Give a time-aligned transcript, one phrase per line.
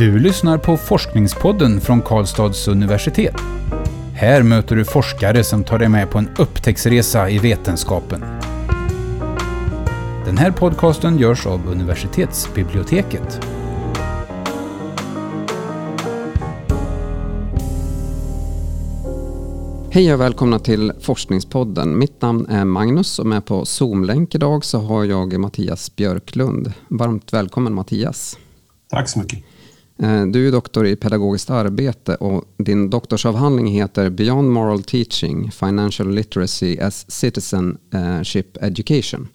[0.00, 3.34] Du lyssnar på Forskningspodden från Karlstads universitet.
[4.14, 8.20] Här möter du forskare som tar dig med på en upptäcktsresa i vetenskapen.
[10.24, 13.40] Den här podcasten görs av universitetsbiblioteket.
[19.90, 21.98] Hej och välkomna till Forskningspodden.
[21.98, 26.72] Mitt namn är Magnus och med på Zoom-länk idag så har jag Mattias Björklund.
[26.88, 28.38] Varmt välkommen Mattias.
[28.90, 29.44] Tack så mycket.
[30.02, 36.14] Eh, du är doktor i pedagogiskt arbete och din doktorsavhandling heter Beyond Moral Teaching, Financial
[36.14, 39.28] Literacy as Citizenship Education.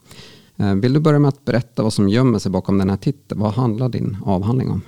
[0.57, 3.41] Eh, vill du börja med att berätta vad som gömmer sig bakom den här titeln?
[3.41, 4.81] Vad handlar din avhandling om?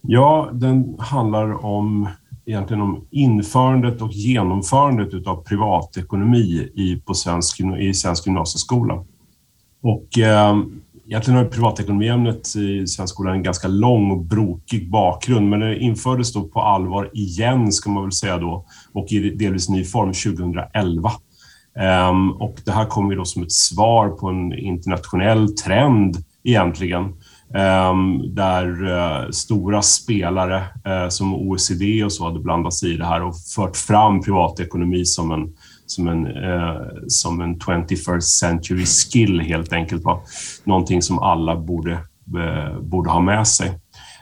[0.00, 2.08] Ja, den handlar om
[2.46, 9.04] egentligen om införandet och genomförandet av privatekonomi i, på svensk, i svensk gymnasieskola.
[9.82, 10.58] Och eh,
[11.08, 16.32] egentligen har privatekonomiämnet i svensk skola en ganska lång och brokig bakgrund, men det infördes
[16.32, 21.12] då på allvar igen, ska man väl säga då, och i delvis ny form 2011.
[21.78, 27.04] Ehm, och det här kommer ju då som ett svar på en internationell trend egentligen,
[27.54, 33.06] ehm, där eh, stora spelare eh, som OECD och så hade blandat sig i det
[33.06, 35.48] här och fört fram privatekonomi som en
[35.86, 40.04] som en, eh, som en 21st century skill helt enkelt.
[40.04, 40.20] Va?
[40.64, 43.72] Någonting som alla borde, eh, borde ha med sig.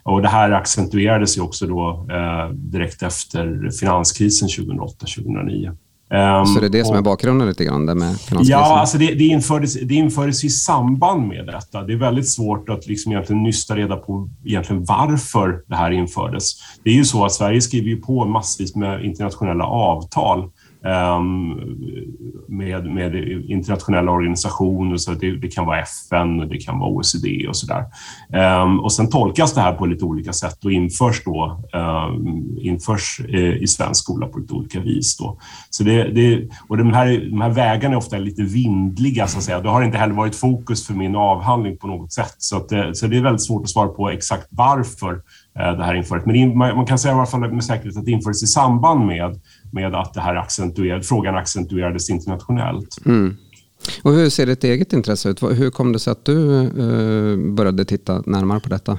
[0.03, 5.77] Och det här accentuerades ju också då eh, direkt efter finanskrisen 2008-2009.
[6.11, 8.61] Um, så det är det som är bakgrunden lite grann, det med finanskrisen?
[8.61, 11.83] Ja, alltså det, det, infördes, det infördes i samband med detta.
[11.83, 16.53] Det är väldigt svårt att liksom egentligen nysta reda på egentligen varför det här infördes.
[16.85, 20.51] Det är ju så att Sverige skriver ju på massvis med internationella avtal Ehm,
[20.85, 21.61] Ehm,
[22.49, 23.15] med, med
[23.49, 27.85] internationella organisationer, så det, det, kan vara FN, det kan vara OECD och så där.
[28.33, 33.21] Ehm, och sen tolkas det här på lite olika sätt och införs då ehm, införs
[33.29, 35.17] eh, i svensk skola på lite olika vis.
[35.17, 35.39] Då.
[35.71, 39.45] Så det, det, och de här, de här vägarna är ofta lite vindliga, så att
[39.45, 39.61] säga.
[39.61, 42.93] Det har inte heller varit fokus för min avhandling på något sätt, så, att, eh,
[42.93, 45.13] så det är väldigt svårt att svara på exakt varför
[45.59, 46.27] eh, det här infördes.
[46.27, 49.41] Men man kan säga i alla fall med säkerhet att det infördes i samband med
[49.75, 53.07] med att det här accentuerade, frågan accentuerades internationellt.
[53.07, 53.37] Mm.
[54.03, 55.43] Och hur ser ditt eget intresse ut?
[55.43, 58.99] Hur kom det sig att du eh, började titta närmare på detta?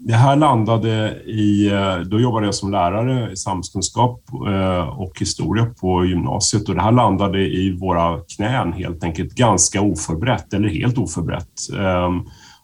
[0.00, 5.66] Det här landade i, eh, då jobbade jag som lärare i samhällskunskap eh, och historia
[5.80, 10.98] på gymnasiet och det här landade i våra knän helt enkelt ganska oförberett eller helt
[10.98, 11.52] oförberett.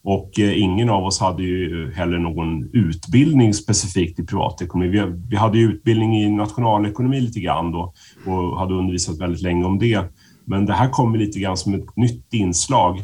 [0.08, 5.02] Och eh, ingen av oss hade ju eh, heller någon utbildning specifikt i privatekonomi.
[5.30, 7.92] Vi, hade ju utbildning i nationalekonomi lite grann då
[8.26, 10.04] och hade undervisat väldigt länge om det.
[10.44, 13.02] Men det här kom lite grann som ett nytt inslag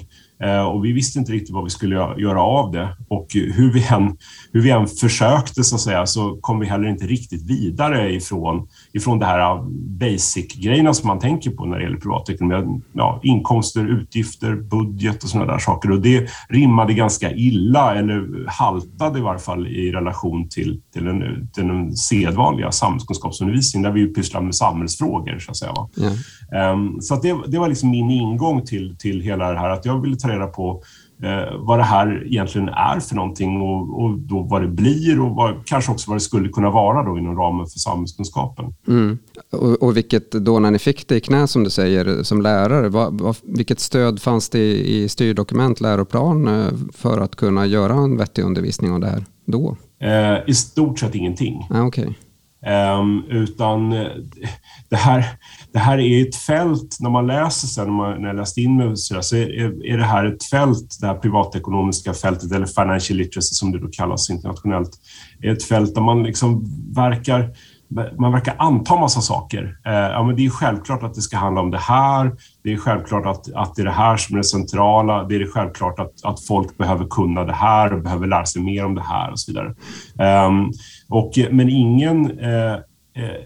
[0.73, 2.97] och vi visste inte riktigt vad vi skulle göra av det.
[3.09, 4.17] Och hur vi än,
[4.53, 8.69] hur vi än försökte så, att säga, så kom vi heller inte riktigt vidare ifrån,
[8.93, 9.65] ifrån det här
[9.99, 12.81] basic-grejerna som man tänker på när det gäller privatekonomi.
[12.93, 15.91] Ja, inkomster, utgifter, budget och sådana där saker.
[15.91, 21.49] Och det rimmade ganska illa, eller haltade i varje fall i relation till, till, den,
[21.53, 25.39] till den sedvanliga samhällskunskapsundervisningen där vi pysslar med samhällsfrågor.
[25.39, 25.73] Så att säga.
[26.53, 27.01] Mm.
[27.01, 30.01] Så att det, det var liksom min ingång till, till hela det här, att jag
[30.01, 30.83] ville ta reda på
[31.23, 35.31] eh, vad det här egentligen är för någonting och, och då vad det blir och
[35.31, 38.75] vad, kanske också vad det skulle kunna vara då inom ramen för samhällskunskapen.
[38.89, 39.19] Mm.
[39.53, 42.89] Och, och vilket då när ni fick det i knä som du säger som lärare,
[42.89, 47.95] vad, vad, vilket stöd fanns det i, i styrdokument, läroplan eh, för att kunna göra
[47.95, 49.77] en vettig undervisning av det här då?
[50.01, 51.67] Eh, I stort sett ingenting.
[51.71, 52.09] Ah, okay.
[52.67, 54.09] Um, utan eh,
[54.89, 55.25] det här,
[55.73, 58.77] det här är ett fält, när man läser sen, när, man, när jag läste in
[58.77, 63.19] mig så, så är, är det här ett fält, det här privatekonomiska fältet, eller financial
[63.19, 64.91] literacy som det då kallas internationellt,
[65.43, 66.65] är ett fält där man liksom
[66.95, 67.51] verkar
[68.19, 69.79] man verkar anta massa saker.
[69.87, 72.33] Eh, ja, men det är självklart att det ska handla om det här.
[72.63, 75.25] Det är självklart att, att det är det här som är det centrala.
[75.25, 78.63] Det är det självklart att, att folk behöver kunna det här och behöver lära sig
[78.63, 79.75] mer om det här och så vidare.
[80.19, 80.51] Eh,
[81.09, 82.77] och, men ingen eh,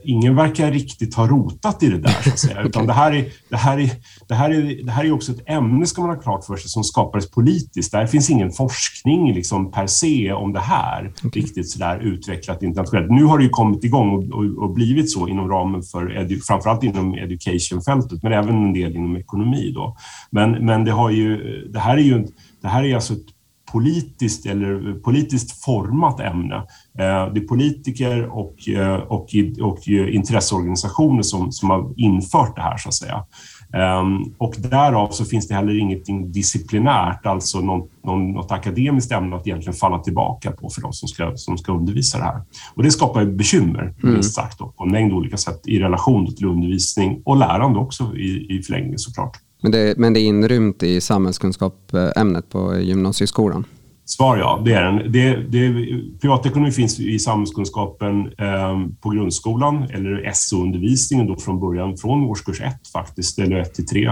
[0.05, 2.62] ingen verkar riktigt ha rotat i det där, så att säga.
[2.67, 3.91] Utan det här, är, det, här är,
[4.29, 6.69] det, här är, det här är också ett ämne, ska man ha klart för sig,
[6.69, 7.93] som skapades politiskt.
[7.93, 11.43] Där finns ingen forskning liksom, per se om det här, okay.
[11.43, 13.11] riktigt sådär utvecklat internationellt.
[13.11, 16.41] Nu har det ju kommit igång och, och, och blivit så inom ramen för, edu,
[16.41, 19.73] framförallt inom education-fältet, men även en del inom ekonomi.
[19.75, 19.97] Då.
[20.31, 21.37] Men, men det, har ju,
[21.73, 22.26] det här är ju
[22.62, 23.26] det här är alltså ett
[23.73, 26.56] politiskt eller politiskt format ämne.
[26.99, 29.29] Eh, det är politiker och, eh, och,
[29.61, 33.25] och intresseorganisationer som, som har infört det här, så att säga.
[33.73, 39.37] Um, och därav så finns det heller ingenting disciplinärt, alltså någon, någon, något akademiskt ämne
[39.37, 42.43] att egentligen falla tillbaka på för de som ska, som ska undervisa det här.
[42.75, 44.15] Och det skapar bekymmer, mm.
[44.15, 48.17] minst sagt, då, på en mängd olika sätt i relation till undervisning och lärande också
[48.17, 49.37] i, i förlängningen såklart.
[49.60, 53.64] Men det, men det är inrymt i samhällskunskapsämnet på gymnasieskolan?
[54.08, 55.12] Svar ja, det är den.
[55.12, 55.87] Det, det,
[56.20, 62.88] privatekonomi finns i samhällskunskapen eh, på grundskolan, eller SO-undervisningen då från början, från årskurs 1
[62.93, 64.10] faktiskt, eller 1 till 3,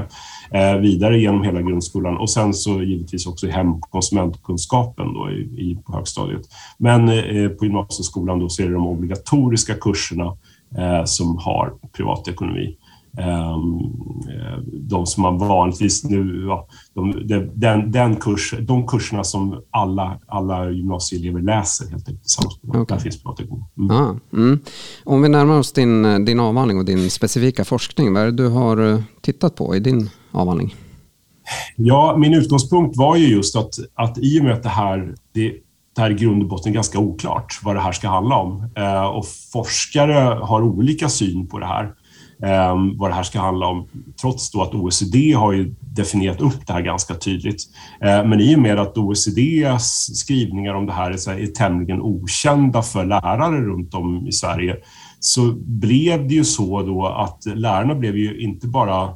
[0.51, 5.31] eh, vidare genom hela grundskolan och sen så givetvis också i hem och konsumentkunskapen då
[5.31, 6.43] i, i, på högstadiet.
[6.79, 10.37] Men eh, på gymnasieskolan då så är det de obligatoriska kurserna
[10.79, 12.77] eh, som har privatekonomi.
[13.19, 13.79] Ehm,
[14.29, 20.21] eh, de som man vanligtvis nu, ja, de, den, den kurs, de kurserna som alla,
[20.27, 22.27] alla gymnasieelever läser helt enkelt
[22.69, 22.85] okay.
[22.89, 23.65] Där finns privatekonomi.
[23.79, 23.97] Mm.
[23.97, 24.59] Ah, mm.
[25.05, 28.49] Om vi närmar oss din, din avhandling och din specifika forskning, vad är det du
[28.49, 30.75] har eh, tittat på i din avhandling?
[31.77, 35.55] Ja, min utgångspunkt var ju just att, att i och med att det här, det,
[35.95, 38.71] det här är i grund och botten ganska oklart vad det här ska handla om.
[38.77, 41.93] Eh, och forskare har olika syn på det här
[42.43, 43.89] Ehm, vad det här ska handla om,
[44.21, 47.63] trots då att OECD har ju definierat upp det här ganska tydligt.
[48.01, 51.47] Eh, men i och med att OECDs skrivningar om det här är, så här, är
[51.47, 54.77] tämligen okända för lärare runt om i Sverige
[55.21, 59.11] så blev det ju så då att lärarna blev ju inte bara eh,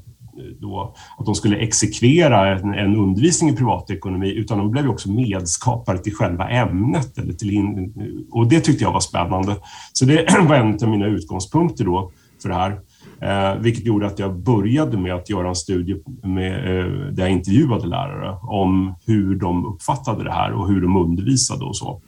[0.60, 5.98] då, att de skulle exekvera en, en, undervisning i privatekonomi, utan de blev också medskapare
[5.98, 7.18] till själva ämnet.
[7.18, 7.92] Eller till in,
[8.30, 9.56] och det tyckte jag var spännande.
[9.92, 12.12] Så det var en av mina utgångspunkter då
[12.42, 12.80] för det här.
[13.22, 17.30] Eh, vilket gjorde att jag började med att göra en studie med, eh, där jag
[17.30, 22.02] intervjuade lärare om hur de uppfattade det här och hur de undervisade och så.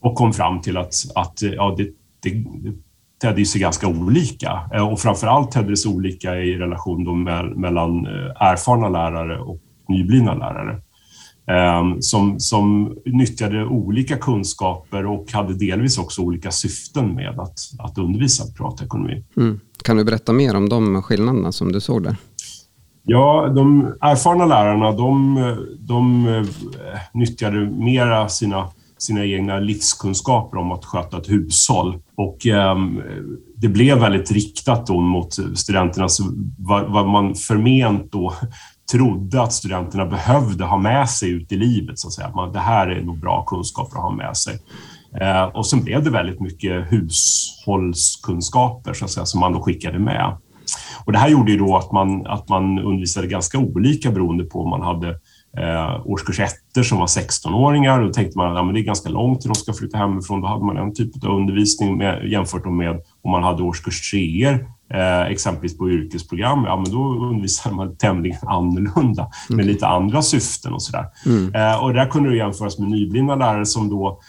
[0.00, 1.88] Och kom fram till att, att eh, ja, det,
[2.22, 2.30] det,
[2.62, 2.72] det
[3.20, 7.24] tedde sig ganska olika eh, och framför allt tedde det sig olika i relation
[7.56, 10.80] mellan eh, erfarna lärare och nyblivna lärare.
[11.48, 17.98] Ehm, som, som nyttjade olika kunskaper och hade delvis också olika syften med att, att
[17.98, 19.24] undervisa privatekonomi.
[19.36, 19.60] Mm.
[19.84, 22.16] Kan du berätta mer om de skillnaderna som du såg där?
[23.08, 25.36] Ja, de erfarna lärarna de,
[25.78, 26.42] de eh,
[27.12, 28.68] nyttjade mera sina,
[28.98, 31.98] sina egna livskunskaper om att sköta ett hushåll.
[32.16, 32.76] Och eh,
[33.56, 36.08] det blev väldigt riktat då mot studenterna,
[36.58, 38.34] vad, vad man förment då
[38.92, 41.98] trodde att studenterna behövde ha med sig ut i livet.
[41.98, 42.30] Så att säga.
[42.34, 44.58] Man, det här är nog bra kunskaper att ha med sig.
[45.20, 49.98] Eh, och sen blev det väldigt mycket hushållskunskaper så att säga, som man då skickade
[49.98, 50.36] med.
[51.04, 54.62] Och det här gjorde ju då att man, att man undervisade ganska olika beroende på
[54.62, 55.08] om man hade
[55.58, 58.02] eh, årskurs ettor som var 16-åringar.
[58.02, 60.40] Då tänkte man att ja, det är ganska långt till de ska flytta hemifrån.
[60.40, 64.66] Då hade man en typ av undervisning med, jämfört med om man hade årskurs treor
[64.94, 69.66] Eh, exempelvis på yrkesprogram, ja men då undervisar man tämligen annorlunda med mm.
[69.66, 71.04] lite andra syften och sådär.
[71.26, 71.54] Mm.
[71.54, 74.20] Eh, och där kunde det jämföras med nyblivna lärare som då,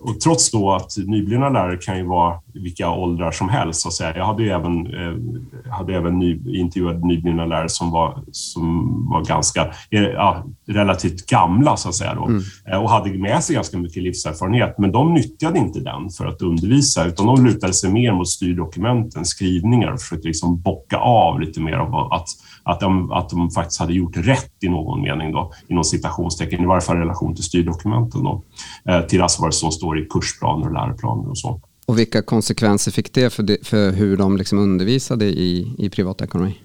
[0.00, 3.94] och trots då att nyblivna lärare kan ju vara vilka åldrar som helst, så att
[3.94, 4.16] säga.
[4.16, 9.66] Jag hade även, eh, hade även ny, intervjuat nyblivna lärare som var, som var ganska,
[9.90, 12.42] eh, ja, relativt gamla så att säga då, mm.
[12.66, 16.42] Eh, och hade med sig ganska mycket livserfarenhet, men de nyttjade inte den för att
[16.42, 21.40] undervisa, utan de lutade sig mer mot styrdokumenten, skrivning bedömningar och försökte liksom bocka av
[21.40, 22.28] lite mer av att,
[22.62, 26.66] att, de, att de faktiskt hade gjort rätt i någon mening, då, inom citationstecken, i
[26.66, 28.42] varje fall i relation till styrdokumenten, då,
[28.88, 31.60] eh, till vad som står i kursplaner och läroplaner och så.
[31.86, 36.60] Och vilka konsekvenser fick det för, det, för hur de liksom undervisade i, i privatekonomi?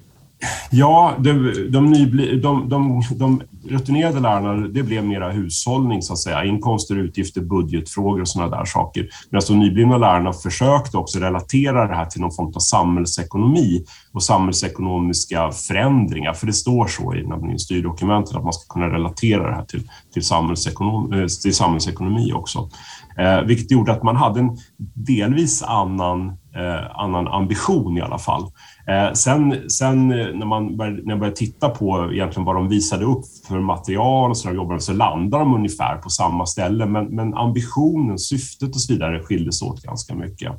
[0.71, 1.31] Ja, de,
[1.69, 1.93] de,
[2.41, 6.45] de, de, de rutinerade lärarna, det blev mera hushållning så att säga.
[6.45, 9.07] Inkomster, utgifter, budgetfrågor och sådana där saker.
[9.29, 14.23] Medan de nyblivna lärarna försökte också relatera det här till någon form av samhällsekonomi och
[14.23, 16.33] samhällsekonomiska förändringar.
[16.33, 20.23] För det står så i styrdokumentet att man ska kunna relatera det här till, till,
[20.23, 22.69] samhällsekonom, eh, till samhällsekonomi också.
[23.17, 24.57] Eh, vilket gjorde att man hade en
[24.93, 28.51] delvis annan, eh, annan ambition i alla fall.
[28.87, 32.69] Eh, sen, sen eh, när, man började, när jag började titta på egentligen vad de
[32.69, 36.85] visade upp för material och så, jobbade, så landar de ungefär på samma ställe.
[36.85, 40.51] Men, men ambitionen, syftet och så vidare skildes åt ganska mycket.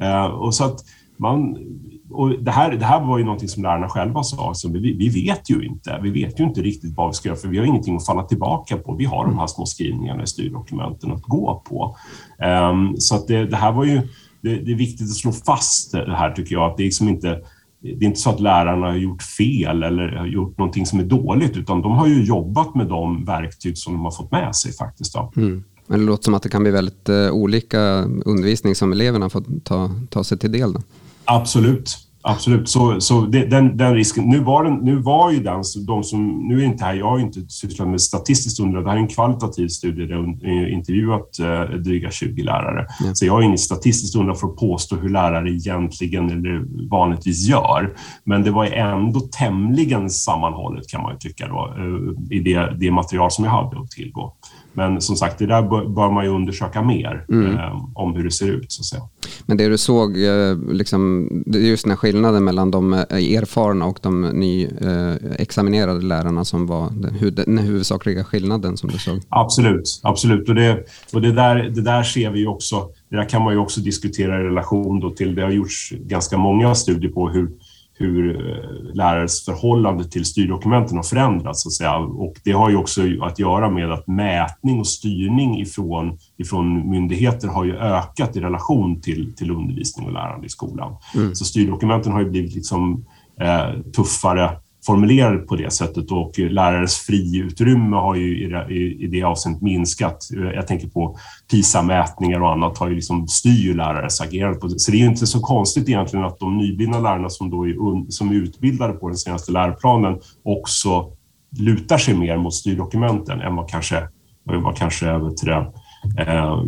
[0.00, 0.84] Eh, och så att
[1.20, 1.56] man,
[2.10, 5.08] och det, här, det här var ju någonting som lärarna själva sa, alltså, vi, vi
[5.08, 6.00] vet ju inte.
[6.02, 8.22] Vi vet ju inte riktigt vad vi ska göra, för vi har ingenting att falla
[8.22, 8.94] tillbaka på.
[8.94, 11.96] Vi har de här små skrivningarna i styrdokumenten att gå på.
[12.70, 14.00] Um, så att det, det, här var ju,
[14.42, 17.08] det, det, är viktigt att slå fast det här tycker jag, att det är liksom
[17.08, 17.40] inte
[17.82, 21.04] det är inte så att lärarna har gjort fel eller har gjort någonting som är
[21.04, 24.72] dåligt, utan de har ju jobbat med de verktyg som de har fått med sig
[24.72, 25.16] faktiskt.
[25.36, 25.64] Mm.
[25.86, 27.80] Men det låter som att det kan bli väldigt uh, olika
[28.24, 30.72] undervisning som eleverna får ta, ta sig till del.
[30.72, 30.80] Då.
[31.24, 31.98] Absolut.
[32.22, 34.24] Absolut, så, så det, den, den risken.
[34.24, 37.18] Nu var, den, nu var ju den, de som, nu är inte här, jag har
[37.18, 41.76] inte sysslat med statistiskt underlag, det här är en kvalitativ studie där jag intervjuat eh,
[41.76, 42.86] dryga 20 lärare.
[43.00, 43.14] Mm.
[43.14, 47.94] Så jag har inget statistiskt underlag för att påstå hur lärare egentligen eller vanligtvis gör.
[48.24, 52.90] Men det var ändå tämligen sammanhållet kan man ju tycka då, eh, i det, det
[52.90, 54.34] material som jag hade att tillgå.
[54.72, 57.58] Men som sagt, det där bör, man ju undersöka mer mm.
[57.58, 58.72] eh, om hur det ser ut.
[58.72, 59.02] Så att säga.
[59.46, 63.00] Men det du såg, eh, liksom, det är just den här skillnaden mellan de eh,
[63.10, 69.20] erfarna och de nyexaminerade eh, lärarna som var den, den huvudsakliga skillnaden som du såg?
[69.28, 70.48] Absolut, absolut.
[70.48, 73.52] Och det, och det, där, det där ser vi ju också, det där kan man
[73.52, 77.50] ju också diskutera i relation till, det har gjorts ganska många studier på hur
[78.00, 81.62] hur eh, lärares förhållande till styrdokumenten har förändrats.
[81.62, 81.96] Så att säga.
[81.96, 87.48] Och det har ju också att göra med att mätning och styrning ifrån, ifrån myndigheter
[87.48, 90.96] har ju ökat i relation till, till undervisning och lärande i skolan.
[91.14, 91.34] Mm.
[91.34, 93.04] Så styrdokumenten har ju blivit liksom,
[93.40, 94.50] eh, tuffare
[94.86, 98.50] formulerade på det sättet och lärares friutrymme har ju
[99.00, 100.28] i det avseendet minskat.
[100.54, 101.16] Jag tänker på
[101.50, 104.58] PISA-mätningar och annat har ju liksom styr lärares agerande.
[104.58, 104.78] På det.
[104.78, 108.30] Så det är inte så konstigt egentligen att de nyblivna lärarna som, då är, som
[108.30, 111.12] är utbildade på den senaste läroplanen också
[111.58, 114.08] lutar sig mer mot styrdokumenten än vad kanske,
[114.44, 115.06] vad kanske
[115.38, 115.72] till det,
[116.18, 116.62] eh,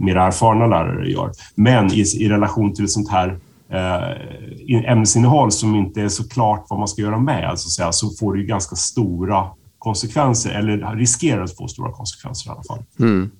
[0.00, 1.30] mer erfarna lärare gör.
[1.54, 3.38] Men i, i relation till ett sånt här
[3.72, 8.10] eh, ämnesinnehåll som inte är så klart vad man ska göra med, alltså så, så
[8.10, 9.46] får det ju ganska stora
[9.78, 12.84] konsekvenser, eller riskerar att få stora konsekvenser i alla fall.
[12.98, 13.30] Mm.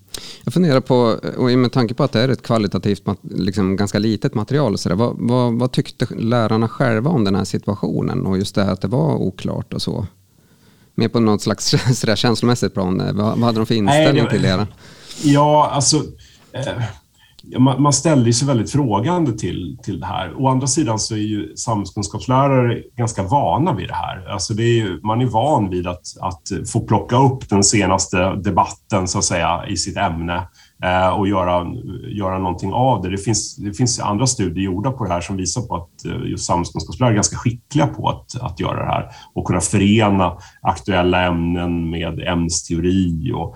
[0.43, 4.33] Jag funderar på, och med tanke på att det är ett kvalitativt, liksom ganska litet
[4.33, 8.55] material, så där, vad, vad, vad, tyckte lärarna själva om den här situationen och just
[8.55, 10.07] det här att det var oklart och så?
[10.95, 14.29] Mer på något slags sådär känslomässigt plan, vad, vad hade de för inställning Nej, det,
[14.29, 14.67] till det?
[15.23, 15.97] Ja, alltså...
[16.51, 16.83] Eh,
[17.57, 20.33] man, man ställer sig väldigt frågande till, till det här.
[20.37, 24.29] Å andra sidan så är ju samhällskunskapslärare ganska vana vid det här.
[24.29, 29.07] Alltså det är, man är van vid att, att få plocka upp den senaste debatten
[29.07, 30.47] så att säga, i sitt ämne
[30.83, 31.67] eh, och göra,
[32.07, 33.09] göra någonting av det.
[33.09, 36.29] Det finns, det finns andra studier gjorda på det här som visar på att eh,
[36.31, 41.23] just samhällskunskapslärare är ganska skickliga på att, att göra det här och kunna förena aktuella
[41.23, 43.55] ämnen med ämnesteori och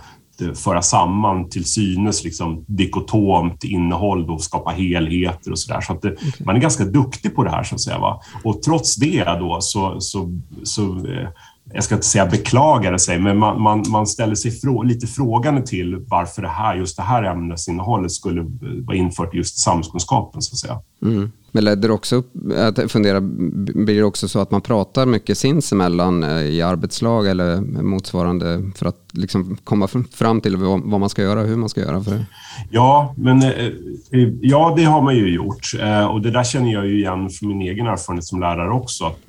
[0.55, 5.81] föra samman till synes liksom dikotomt innehåll och skapa helheter och sådär.
[5.81, 6.45] Så att det, okay.
[6.45, 7.99] man är ganska duktig på det här så att säga.
[7.99, 8.21] Va?
[8.43, 11.27] Och trots det då så, så, så eh,
[11.73, 15.61] jag ska inte säga beklagade sig, men man, man, man ställer sig frå, lite frågande
[15.61, 20.59] till varför det här, just det här ämnesinnehållet skulle vara infört just samhällskunskapen så att
[20.59, 20.81] säga.
[21.05, 21.31] Mm.
[21.55, 25.37] Men ledde det också upp, att fundera, blir det också så att man pratar mycket
[25.37, 31.21] sinsemellan eh, i arbetslag eller motsvarande för att liksom komma fram till vad man ska
[31.21, 32.03] göra och hur man ska göra?
[32.03, 32.25] För
[32.69, 35.71] Ja, men, eh, eh, ja, det har man ju gjort
[36.09, 39.05] och det där känner jag ju igen från min egen erfarenhet som lärare också.
[39.05, 39.19] Att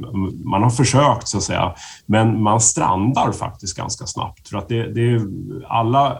[0.45, 1.75] man har försökt så att säga,
[2.07, 5.21] men man strandar faktiskt ganska snabbt för att det, det,
[5.69, 6.19] alla,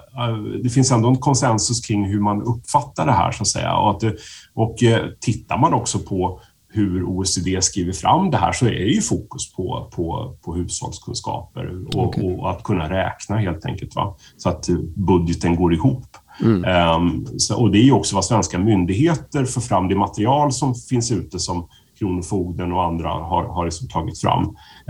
[0.63, 3.91] det finns ändå en konsensus kring hur man uppfattar det här så att säga och,
[3.91, 4.15] att det,
[4.55, 4.77] och
[5.21, 6.41] tittar man också på
[6.75, 11.97] hur OECD skriver fram det här så är det ju fokus på, på, på hushållskunskaper
[11.97, 12.25] och, okay.
[12.25, 13.95] och att kunna räkna helt enkelt.
[13.95, 14.17] Va?
[14.37, 16.07] Så att budgeten går ihop.
[16.43, 16.93] Mm.
[16.97, 21.13] Um, så, och det är också vad svenska myndigheter för fram, det material som finns
[21.13, 21.69] ute som
[21.99, 24.43] Kronofogden och andra har, har liksom tagit fram,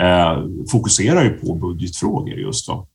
[0.02, 2.66] uh, fokuserar ju på budgetfrågor just.
[2.66, 2.86] Då.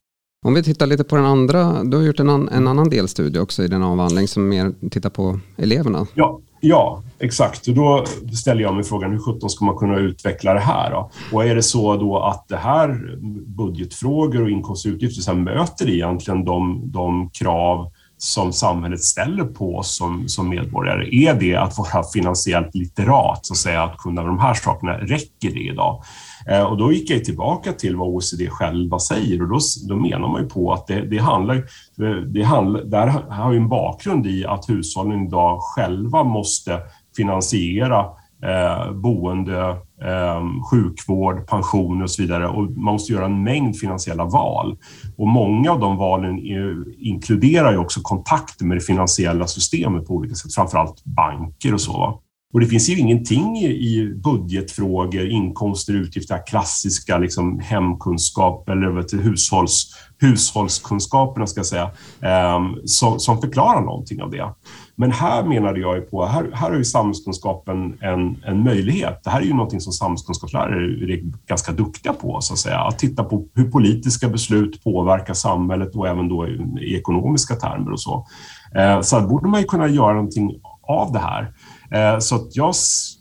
[0.45, 3.39] Om vi tittar lite på den andra, du har gjort en, an, en annan delstudie
[3.39, 6.07] också i din avhandling som mer tittar på eleverna.
[6.13, 7.67] Ja, Ja, exakt.
[7.67, 10.91] Och då ställer jag mig frågan hur sjutton ska man kunna utveckla det här?
[10.91, 11.11] Då?
[11.33, 15.89] Och är det så då att det här budgetfrågor och inkomst och utgifter så möter
[15.89, 21.15] egentligen de, de krav som samhället ställer på oss som, som medborgare?
[21.15, 24.97] Är det att vara finansiellt litterat, så att säga, att kunna de här sakerna?
[24.97, 26.03] Räcker det idag?
[26.47, 30.27] Eh, och då gick jag tillbaka till vad OECD själva säger och då, då menar
[30.27, 34.27] man ju på att det, det handlar, eh, det handlar, där har ju en bakgrund
[34.27, 36.79] i att hushållen idag själva måste
[37.17, 38.05] finansiera
[38.43, 39.69] eh, boende,
[40.01, 42.47] eh, sjukvård, pensioner och så vidare.
[42.47, 44.77] Och man måste göra en mängd finansiella val.
[45.17, 50.13] Och många av de valen är, inkluderar ju också kontakter med det finansiella systemet på
[50.13, 52.21] olika sätt, framförallt banker och så.
[52.53, 59.95] Och det finns ju ingenting i budgetfrågor, inkomster, utgifter, klassiska liksom hemkunskap eller vet, hushålls,
[60.19, 61.91] hushållskunskaperna ska jag säga,
[62.21, 64.53] ehm, som, som förklarar någonting av det.
[64.95, 69.23] Men här menade jag ju på, här, här har ju samhällskunskapen en, en möjlighet.
[69.23, 72.79] Det här är ju någonting som samhällskunskapslärare är ganska duktiga på, så att säga.
[72.79, 77.91] Att titta på hur politiska beslut påverkar samhället och även då i, i ekonomiska termer
[77.91, 78.27] och så.
[78.75, 81.53] Eh, så här borde man ju kunna göra någonting av det här.
[81.91, 82.73] Eh, så jag,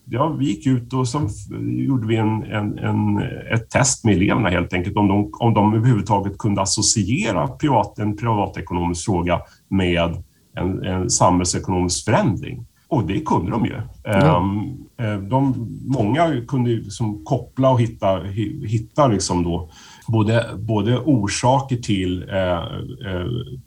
[0.04, 1.28] ja, vi gick ut och så
[1.60, 3.18] gjorde vi en, en, en,
[3.52, 8.16] ett test med eleverna helt enkelt om de, om de överhuvudtaget kunde associera privat, en
[8.16, 10.16] privatekonomisk fråga med
[10.56, 12.66] en, en samhällsekonomisk förändring.
[12.88, 13.74] Och det kunde de ju.
[14.04, 15.28] Mm.
[15.28, 15.54] De,
[15.86, 18.20] många kunde liksom koppla och hitta,
[18.66, 19.70] hitta liksom då
[20.08, 22.62] både, både orsaker till, eh,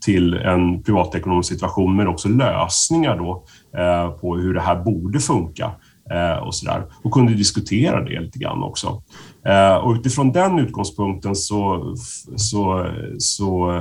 [0.04, 3.44] till en privatekonomisk situation men också lösningar då,
[3.78, 5.70] Eh, på hur det här borde funka
[6.10, 6.84] eh, och så där.
[7.02, 9.02] Och kunde diskutera det lite grann också.
[9.46, 11.94] Eh, och utifrån den utgångspunkten så,
[12.36, 12.86] så,
[13.18, 13.80] så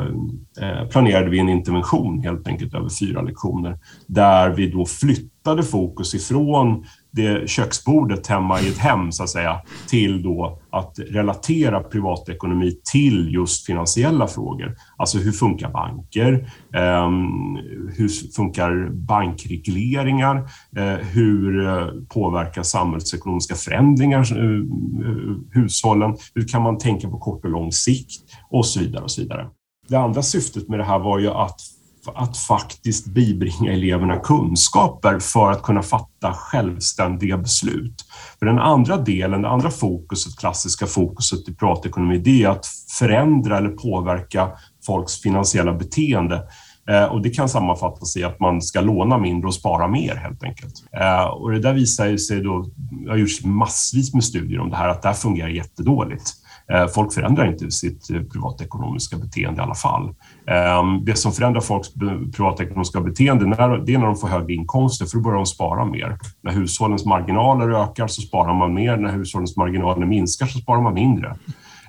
[0.91, 6.85] planerade vi en intervention helt enkelt över fyra lektioner där vi då flyttade fokus ifrån
[7.11, 13.33] det köksbordet hemma i ett hem, så att säga, till då att relatera privatekonomi till
[13.33, 14.75] just finansiella frågor.
[14.97, 16.33] Alltså hur funkar banker?
[16.73, 17.55] Ehm,
[17.97, 20.37] hur funkar bankregleringar?
[20.77, 24.65] Eh, hur eh, påverkar samhällsekonomiska förändringar eh,
[25.51, 26.15] hushållen?
[26.35, 28.21] Hur kan man tänka på kort och lång sikt?
[28.49, 29.47] Och så vidare och så vidare.
[29.87, 31.61] Det andra syftet med det här var ju att
[32.07, 38.05] att faktiskt bibringa eleverna kunskaper för att kunna fatta självständiga beslut.
[38.39, 42.65] För den andra delen, det andra fokuset, klassiska fokuset i privatekonomi, det är att
[42.99, 44.51] förändra eller påverka
[44.85, 46.43] folks finansiella beteende.
[46.89, 50.43] Eh, och det kan sammanfattas i att man ska låna mindre och spara mer helt
[50.43, 50.73] enkelt.
[51.01, 52.65] Eh, och det där visar sig då,
[53.05, 56.33] det har gjorts massvis med studier om det här, att det här fungerar jättedåligt.
[56.73, 60.15] Eh, folk förändrar inte sitt eh, privatekonomiska beteende i alla fall.
[60.47, 61.93] Ehm, det som förändrar folks
[62.35, 66.17] privatekonomiska beteende det är när de får högre inkomster, för då börjar de spara mer.
[66.41, 70.93] När hushållens marginaler ökar så sparar man mer, när hushållens marginaler minskar så sparar man
[70.93, 71.35] mindre.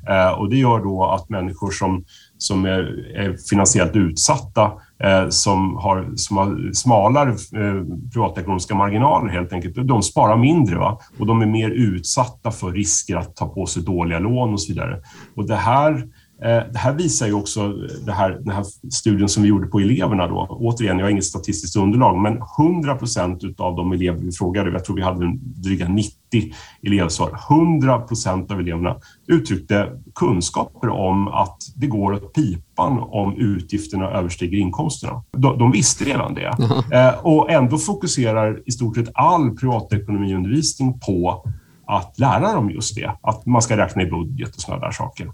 [0.08, 2.04] Ehm, och det gör då att människor som,
[2.42, 4.72] som är, är finansiellt utsatta,
[5.02, 10.98] eh, som, har, som har smalare eh, privatekonomiska marginaler helt enkelt, de sparar mindre va?
[11.18, 14.72] och de är mer utsatta för risker att ta på sig dåliga lån och så
[14.72, 14.98] vidare.
[15.36, 16.08] Och det här
[16.42, 17.72] det här visar ju också
[18.06, 20.26] det här, den här studien som vi gjorde på eleverna.
[20.26, 20.46] Då.
[20.50, 24.84] Återigen, jag har inget statistiskt underlag, men 100 procent av de elever vi frågade, jag
[24.84, 26.16] tror vi hade dryga 90
[26.82, 34.10] elevsvar, 100 procent av eleverna uttryckte kunskaper om att det går åt pipan om utgifterna
[34.10, 35.22] överstiger inkomsterna.
[35.32, 36.50] De, de visste redan det
[36.92, 41.44] eh, och ändå fokuserar i stort sett all privatekonomiundervisning på
[41.86, 45.30] att lära dem just det, att man ska räkna i budget och sådana där saker.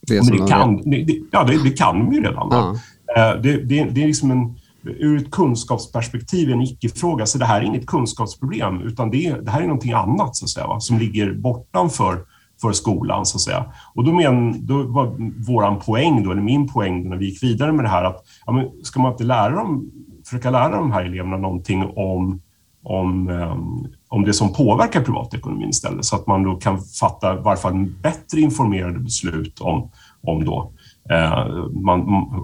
[0.00, 2.48] Det, det, kan, det, ja, det, det, kan de ju redan.
[2.50, 2.74] Ja.
[3.16, 7.26] Eh, det, det, det är liksom en, ur ett kunskapsperspektiv en icke-fråga.
[7.26, 10.50] Så det här är inget kunskapsproblem, utan det, det här är någonting annat så att
[10.50, 10.80] säga, va?
[10.80, 12.24] som ligger bortanför
[12.60, 13.26] för skolan.
[13.26, 13.64] Så att säga.
[13.94, 17.72] Och då, men, då var vår poäng, då, eller min poäng när vi gick vidare
[17.72, 19.90] med det här, att ja, men ska man inte lära dem,
[20.24, 22.40] försöka lära de här eleverna någonting om
[22.88, 28.00] om, ehm, om det som påverkar privatekonomin istället så att man då kan fatta varför
[28.02, 29.90] bättre informerade beslut om,
[30.22, 30.72] om då,
[31.10, 32.00] eh, man,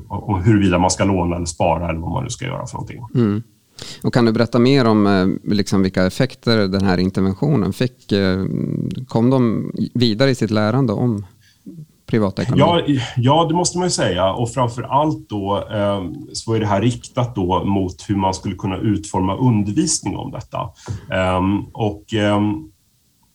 [0.08, 3.00] om huruvida man ska låna eller spara eller vad man nu ska göra för någonting.
[3.14, 3.42] Mm.
[4.02, 8.12] Och kan du berätta mer om eh, liksom, vilka effekter den här interventionen fick?
[8.12, 8.44] Eh,
[9.08, 11.26] kom de vidare i sitt lärande om
[12.06, 12.60] privatekonomi?
[12.60, 14.32] Ja, ja, det måste man ju säga.
[14.32, 18.54] Och framför allt då eh, så är det här riktat då mot hur man skulle
[18.54, 20.60] kunna utforma undervisning om detta.
[21.12, 21.40] Eh,
[21.72, 22.40] och eh,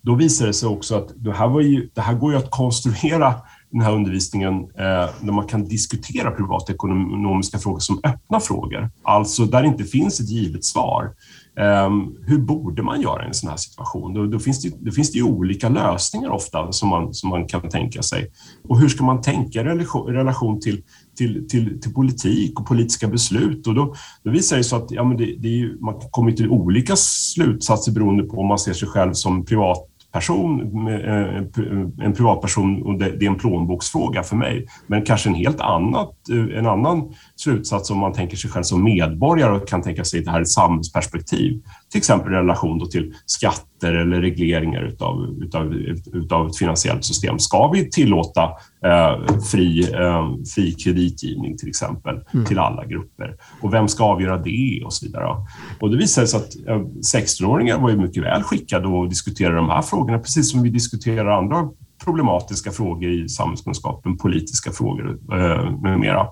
[0.01, 2.51] då visar det sig också att det här, var ju, det här går ju att
[2.51, 3.33] konstruera
[3.71, 8.89] den här undervisningen eh, där man kan diskutera privatekonomiska frågor som öppna frågor.
[9.03, 11.11] Alltså där det inte finns ett givet svar.
[11.59, 14.13] Ehm, hur borde man göra i en sån här situation?
[14.13, 17.47] Då, då, finns det, då finns det ju olika lösningar ofta som man, som man
[17.47, 18.31] kan tänka sig.
[18.63, 20.83] Och hur ska man tänka i relation, relation till,
[21.17, 23.67] till, till, till, politik och politiska beslut?
[23.67, 26.31] Och då, då visar det sig att ja, men det, det är ju, man kommer
[26.31, 31.43] till olika slutsatser beroende på om man ser sig själv som privat person, eh, eh,
[32.05, 34.67] en privatperson och det är en plånboksfråga för mig.
[34.87, 38.83] Men kanske en helt annat, eh, en annan slutsats om man tänker sig själv som
[38.83, 41.61] medborgare och kan tänka sig det här i ett samhällsperspektiv.
[41.91, 45.73] Till exempel i relation till skatter eller regleringar utav, utav,
[46.13, 47.39] utav ett finansiellt system.
[47.39, 48.43] Ska vi tillåta
[48.85, 52.45] eh, fri, eh, fri kreditgivning till exempel mm.
[52.45, 53.35] till alla grupper?
[53.61, 55.45] Och vem ska avgöra det och så vidare.
[55.79, 56.79] Och det visade sig att eh,
[57.15, 61.37] 16-åringar var ju mycket väl skickade att diskutera de här frågorna, precis som vi diskuterar
[61.37, 61.69] andra
[62.03, 66.27] problematiska frågor i samhällskunskapen, politiska frågor eh, med mera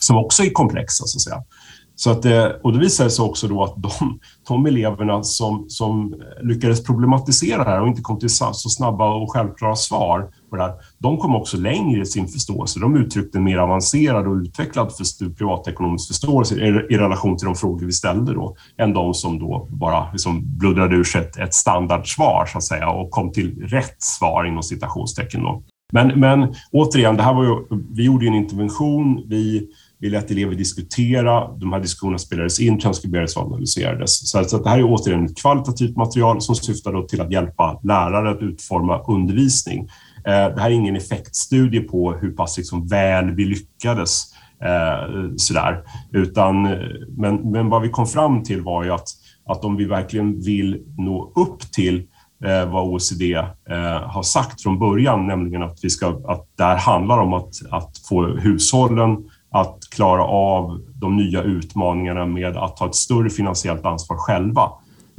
[0.00, 1.42] som också är komplexa, så att säga.
[1.98, 6.14] Så att, eh, och det visade sig också då att de, de eleverna som, som
[6.42, 10.62] lyckades problematisera det här och inte kom till så snabba och självklara svar på det
[10.62, 12.80] här, de kom också längre i sin förståelse.
[12.80, 17.54] De uttryckte en mer avancerad och utvecklad för, privatekonomisk förståelse i, i, relation till de
[17.54, 21.54] frågor vi ställde då, än de som då bara liksom bluddrade ur sig ett, ett
[21.54, 25.42] standardsvar så att säga och kom till rätt svar inom citationstecken.
[25.42, 25.62] Då.
[25.92, 27.56] Men, men återigen, det här var ju,
[27.90, 29.24] vi gjorde en intervention.
[29.28, 34.30] Vi vi lät elever diskutera, de här diskussionerna spelades in, transkriberades och analyserades.
[34.30, 38.30] Så, så det här är återigen ett kvalitativt material som syftar till att hjälpa lärare
[38.30, 39.88] att utforma undervisning.
[40.26, 44.22] Eh, det här är ingen effektstudie på hur pass liksom väl vi lyckades
[44.62, 45.82] eh, sådär,
[46.12, 46.78] utan eh,
[47.16, 49.08] men, men vad vi kom fram till var ju att,
[49.46, 52.06] att om vi verkligen vill nå upp till
[52.44, 53.34] eh, vad OECD
[53.70, 57.52] eh, har sagt från början, nämligen att, vi ska, att det här handlar om att,
[57.70, 59.16] att få hushållen
[59.60, 64.70] att klara av de nya utmaningarna med att ta ett större finansiellt ansvar själva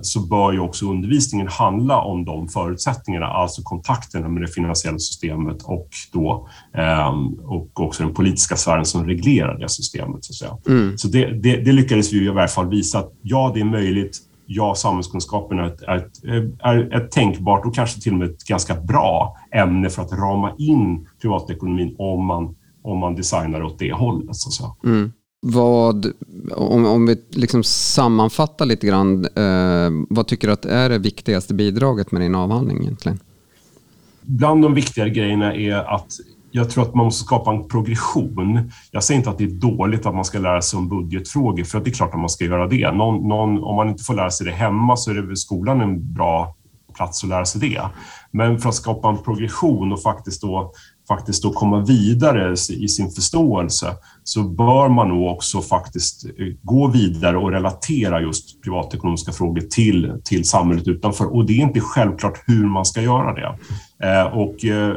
[0.02, 5.64] så bör ju också undervisningen handla om de förutsättningarna, alltså kontakterna med det finansiella systemet
[5.64, 10.26] och, då, ehm, och också den politiska sfären som reglerar det systemet.
[10.26, 10.78] Så, att säga.
[10.78, 10.98] Mm.
[10.98, 14.18] så det, det, det, lyckades vi i alla fall visa att ja, det är möjligt.
[14.46, 16.12] Ja, samhällskunskapen är ett, är, ett,
[16.60, 20.52] är ett tänkbart och kanske till och med ett ganska bra ämne för att rama
[20.58, 22.56] in privatekonomin om man
[22.88, 24.36] om man designar åt det hållet.
[24.36, 24.76] Så.
[24.84, 25.12] Mm.
[25.42, 26.14] Vad,
[26.56, 31.54] om, om vi liksom sammanfattar lite grann, eh, vad tycker du att är det viktigaste
[31.54, 33.20] bidraget med din avhandling egentligen?
[34.22, 36.12] Bland de viktigare grejerna är att
[36.52, 38.72] jag tror att man måste skapa en progression.
[38.92, 41.80] Jag säger inte att det är dåligt att man ska lära sig om budgetfrågor, för
[41.80, 42.92] det är klart att man ska göra det.
[42.92, 45.82] Någon, någon, om man inte får lära sig det hemma så är det väl skolan
[45.82, 46.56] en bra
[46.96, 47.82] plats att lära sig det.
[48.32, 50.72] Men för att skapa en progression och faktiskt då
[51.08, 53.94] faktiskt då komma vidare i sin förståelse
[54.24, 60.22] så bör man nog också faktiskt eh, gå vidare och relatera just privatekonomiska frågor till,
[60.24, 61.36] till samhället utanför.
[61.36, 63.58] Och det är inte självklart hur man ska göra det.
[64.08, 64.96] Eh, och eh,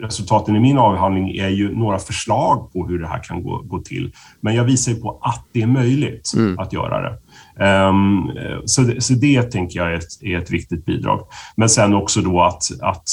[0.00, 3.78] resultaten i min avhandling är ju några förslag på hur det här kan gå, gå
[3.78, 4.12] till.
[4.40, 6.58] Men jag visar ju på att det är möjligt mm.
[6.58, 7.18] att göra det.
[7.88, 8.30] Um,
[8.64, 11.20] så, det, så det tänker jag är ett, är ett viktigt bidrag.
[11.56, 13.08] Men sen också då att, att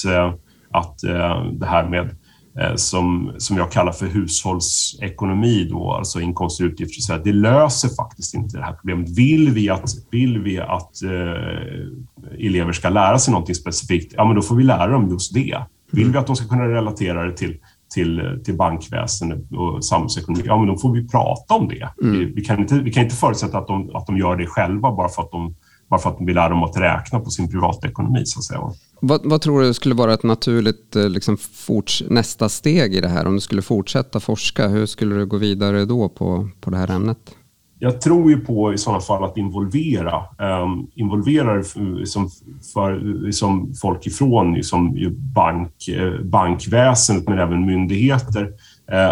[0.77, 2.15] att eh, det här med
[2.59, 7.89] eh, som, som jag kallar för hushållsekonomi, då, alltså inkomster och utgifter, så det löser
[7.89, 9.09] faktiskt inte det här problemet.
[9.17, 14.35] Vill vi att, vill vi att eh, elever ska lära sig någonting specifikt, ja men
[14.35, 15.57] då får vi lära dem just det.
[15.91, 17.57] Vill vi att de ska kunna relatera det till,
[17.93, 21.89] till, till bankväsendet och samhällsekonomi, ja men då får vi prata om det.
[22.01, 22.19] Mm.
[22.19, 24.95] Vi, vi, kan inte, vi kan inte förutsätta att de, att de gör det själva
[24.95, 25.55] bara för att de
[25.89, 28.25] bara för att vi lär dem att räkna på sin privatekonomi.
[28.25, 28.61] Så att säga.
[28.99, 33.07] Vad, vad tror du skulle vara ett naturligt eh, liksom, forts, nästa steg i det
[33.07, 33.27] här?
[33.27, 36.91] Om du skulle fortsätta forska, hur skulle du gå vidare då på, på det här
[36.91, 37.17] ämnet?
[37.79, 40.23] Jag tror ju på i sådana fall att involvera,
[40.63, 42.29] um, involvera liksom,
[42.73, 44.97] för, liksom folk ifrån liksom,
[45.35, 48.49] bank, eh, bankväsendet men även myndigheter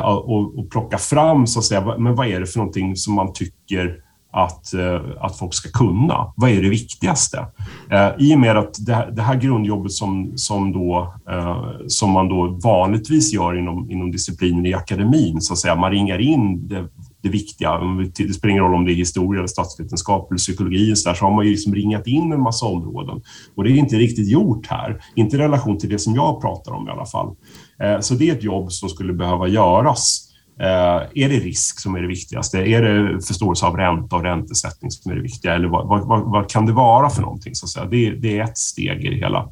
[0.03, 3.33] och, och plocka fram så att säga, men vad är det för någonting som man
[3.33, 4.03] tycker
[4.33, 6.33] att, eh, att folk ska kunna.
[6.35, 7.45] Vad är det viktigaste?
[7.91, 12.11] Eh, I och med att det här, det här grundjobbet som, som, då, eh, som
[12.11, 16.67] man då vanligtvis gör inom, inom disciplinen i akademin, så att säga, man ringar in
[16.67, 16.87] det,
[17.21, 17.79] det viktiga.
[18.17, 21.25] Det spelar ingen roll om det är historia, eller statsvetenskap eller psykologi, så, där, så
[21.25, 23.21] har man ju liksom ringat in en massa områden.
[23.55, 26.71] Och det är inte riktigt gjort här, inte i relation till det som jag pratar
[26.71, 27.35] om i alla fall.
[27.83, 30.32] Eh, så det är ett jobb som skulle behöva göras.
[30.59, 32.57] Eh, är det risk som är det viktigaste?
[32.57, 35.53] Är det förståelse av ränta och räntesättning som är det viktiga?
[35.55, 37.55] Eller vad, vad, vad kan det vara för någonting?
[37.55, 37.85] Så att säga?
[37.85, 39.49] Det, det är ett steg i det hela.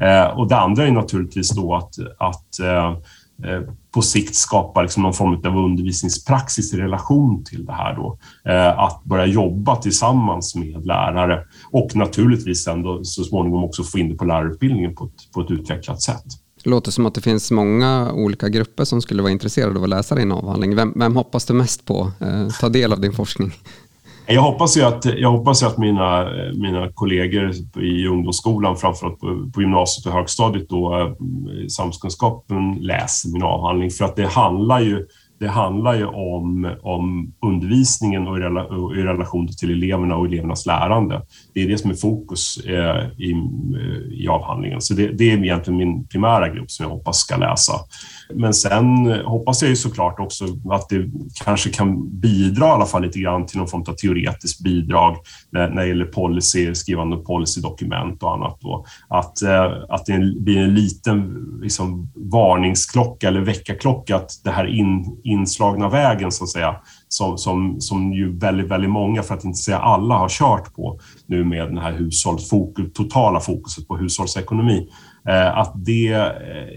[0.00, 2.94] Eh, och det andra är naturligtvis då att, att eh,
[3.94, 7.94] på sikt skapa liksom någon form av undervisningspraxis i relation till det här.
[7.94, 8.18] Då.
[8.76, 14.14] Att börja jobba tillsammans med lärare och naturligtvis ändå så småningom också få in det
[14.14, 16.24] på lärarutbildningen på ett, på ett utvecklat sätt.
[16.64, 19.88] Det låter som att det finns många olika grupper som skulle vara intresserade av att
[19.88, 20.76] läsa din avhandling.
[20.76, 23.52] Vem, vem hoppas du mest på eh, ta del av din forskning?
[24.26, 29.60] Jag hoppas ju att, jag hoppas att mina, mina kollegor i ungdomsskolan, framförallt på, på
[29.60, 31.12] gymnasiet och högstadiet, då, eh,
[31.68, 33.90] samhällskunskapen läser min avhandling.
[33.90, 35.06] För att det handlar ju
[35.40, 40.26] det handlar ju om, om undervisningen och i, rela, och i relation till eleverna och
[40.26, 41.22] elevernas lärande.
[41.54, 44.80] Det är det som är fokus eh, i, eh, i avhandlingen.
[44.80, 47.72] Så det, det, är egentligen min primära grupp som jag hoppas ska läsa.
[48.34, 51.10] Men sen hoppas jag ju såklart också att det
[51.44, 55.16] kanske kan bidra i alla fall lite grann till någon form av teoretiskt bidrag
[55.50, 58.58] när, när det gäller policy, skrivande policydokument och annat.
[58.60, 58.84] Då.
[59.08, 65.20] Att, eh, att det blir en liten liksom, varningsklocka eller väckarklocka att det här in,
[65.30, 66.76] inslagna vägen så att säga,
[67.08, 71.00] som, som, som ju väldigt, väldigt många, för att inte säga alla, har kört på
[71.26, 74.88] nu med den här hushållsfokus, totala fokuset på hushållsekonomi.
[75.28, 76.28] Eh, att det, eh,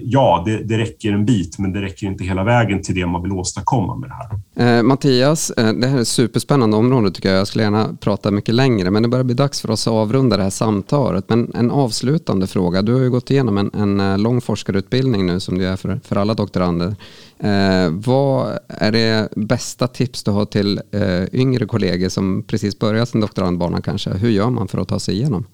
[0.01, 3.21] ja, det, det, räcker en bit, men det räcker inte hela vägen till det man
[3.23, 4.77] vill åstadkomma med det här.
[4.77, 7.39] Eh, Mattias, eh, det här är ett superspännande område tycker jag.
[7.39, 10.37] Jag skulle gärna prata mycket längre, men det börjar bli dags för oss att avrunda
[10.37, 11.29] det här samtalet.
[11.29, 12.81] Men en avslutande fråga.
[12.81, 15.99] Du har ju gått igenom en, en eh, lång forskarutbildning nu, som det är för,
[16.03, 16.95] för alla doktorander.
[17.43, 23.09] Eh, vad är det bästa tips du har till eh, yngre kollegor som precis börjat
[23.09, 24.09] sin doktorandbana kanske?
[24.09, 25.45] Hur gör man för att ta sig igenom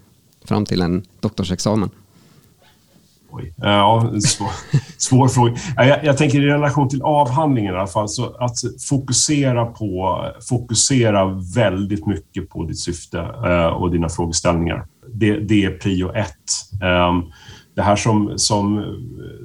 [0.45, 1.89] fram till en doktorsexamen?
[3.31, 3.53] Oj.
[3.63, 4.51] Eh, ja, svår,
[4.97, 5.51] svår fråga.
[5.51, 8.55] Eh, jag, jag, tänker i relation till avhandlingen i alla fall, så att
[8.89, 11.25] fokusera på, fokusera
[11.55, 14.85] väldigt mycket på ditt syfte eh, och dina frågeställningar.
[15.13, 16.81] Det, det är prio ett.
[16.83, 17.23] Ehm,
[17.79, 18.85] det här som, som,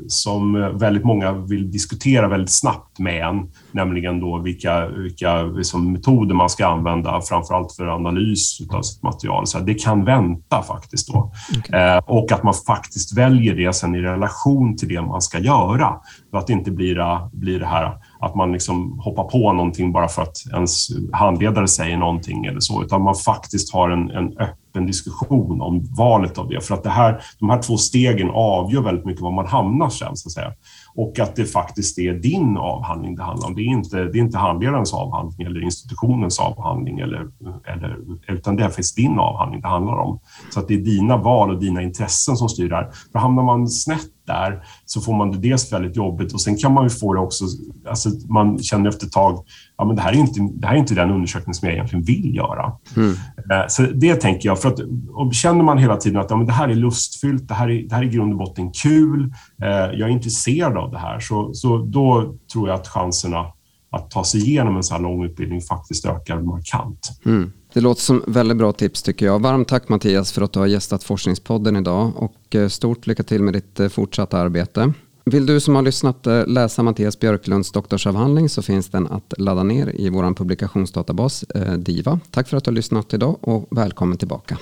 [0.09, 6.35] som väldigt många vill diskutera väldigt snabbt med en, nämligen då vilka, vilka liksom metoder
[6.35, 9.47] man ska använda, framförallt för analys av sitt material.
[9.47, 11.33] Så det kan vänta faktiskt då.
[11.59, 11.81] Okay.
[11.81, 15.95] Eh, och att man faktiskt väljer det sen i relation till det man ska göra.
[16.31, 20.09] Så att det inte blir, blir det här att man liksom hoppar på någonting bara
[20.09, 24.64] för att ens handledare säger någonting eller så, utan man faktiskt har en, en öppen
[24.81, 26.65] diskussion om valet av det.
[26.65, 30.17] För att det här, de här två stegen avgör väldigt mycket var man hamnar sen,
[30.17, 30.53] så att säga.
[30.95, 33.55] Och att det faktiskt är din avhandling det handlar om.
[33.55, 37.29] Det är inte, det är inte handledarens avhandling eller institutionens avhandling, eller,
[37.65, 37.97] eller,
[38.29, 40.21] utan det är faktiskt din avhandling det handlar om.
[40.51, 42.91] Så att det är dina val och dina intressen som styr det här.
[43.13, 46.73] För hamnar man snett där så får man det dels väldigt jobbigt och sen kan
[46.73, 47.45] man ju få det också,
[47.89, 49.45] alltså man känner efter ett tag,
[49.77, 52.05] ja men det här är inte, det här är inte den undersökning som jag egentligen
[52.05, 52.73] vill göra.
[52.97, 53.11] Mm.
[53.51, 56.47] Eh, så det tänker jag, för att och känner man hela tiden att ja, men
[56.47, 59.69] det här är lustfyllt, det här är, det här är grund och botten kul, eh,
[59.69, 63.45] jag är intresserad av det här, så, så då tror jag att chanserna
[63.95, 67.21] att ta sig igenom en så här lång utbildning faktiskt ökar markant.
[67.27, 67.53] Mm.
[67.73, 69.43] Det låter som väldigt bra tips tycker jag.
[69.43, 73.43] Varmt tack Mattias för att du har gästat Forskningspodden idag och eh, stort lycka till
[73.43, 74.93] med ditt eh, fortsatta arbete.
[75.25, 79.63] Vill du som har lyssnat eh, läsa Mattias Björklunds doktorsavhandling så finns den att ladda
[79.63, 81.45] ner i vår publikationsdatabas
[81.79, 82.21] DIVA.
[82.31, 84.59] Tack för att du har lyssnat idag och välkommen tillbaka.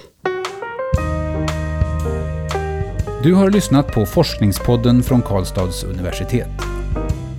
[3.23, 6.72] Du har lyssnat på Forskningspodden från Karlstads universitet.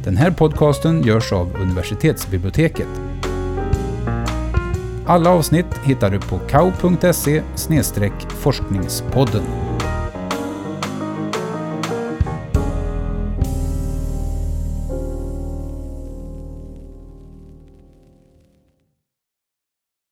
[0.03, 2.87] Den här podcasten görs av universitetsbiblioteket
[5.05, 7.41] alla avsnitt hittar du på kau.se
[8.31, 9.43] forskningspodden.